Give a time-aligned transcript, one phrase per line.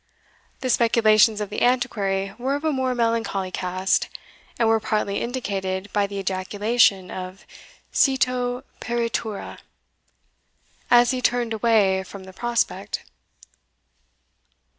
[0.61, 4.09] The speculations of the Antiquary were of a more melancholy cast,
[4.57, 7.45] and were partly indicated by the ejaculation of
[7.93, 9.59] cito peritura!
[10.89, 13.03] as he turned away from the prospect.